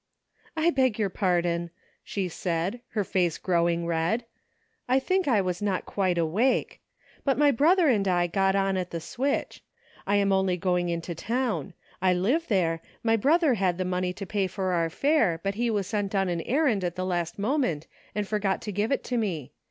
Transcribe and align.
"I 0.57 0.71
beg 0.71 0.97
your 0.97 1.11
pardon," 1.11 1.69
she 2.03 2.27
said, 2.27 2.81
her 2.93 3.03
face 3.03 3.37
grow 3.37 3.69
ing 3.69 3.85
red, 3.85 4.25
"I 4.89 4.97
think 4.97 5.27
I 5.27 5.41
was 5.41 5.61
not 5.61 5.85
quite 5.85 6.17
awake. 6.17 6.81
But 7.23 7.37
my 7.37 7.51
brother 7.51 7.87
and 7.87 8.07
I 8.07 8.25
got 8.25 8.55
on 8.55 8.77
at 8.77 8.89
the 8.89 8.99
switch. 8.99 9.61
I 10.07 10.15
am 10.15 10.31
only 10.31 10.57
going 10.57 10.89
into 10.89 11.13
town. 11.13 11.75
I 12.01 12.15
live 12.15 12.47
there; 12.47 12.81
my 13.03 13.15
brother 13.15 13.53
had 13.53 13.77
the 13.77 13.85
money 13.85 14.11
to 14.13 14.25
pay 14.25 14.49
our 14.57 14.89
fare, 14.89 15.39
but 15.43 15.53
he 15.53 15.69
was 15.69 15.85
sent 15.85 16.15
on 16.15 16.29
an 16.29 16.41
errand 16.47 16.83
at 16.83 16.95
the 16.95 17.05
last 17.05 17.37
moment 17.37 17.85
and 18.15 18.27
forgot 18.27 18.59
to 18.63 18.71
give 18.71 18.91
it 18.91 19.03
to 19.03 19.17
me. 19.17 19.51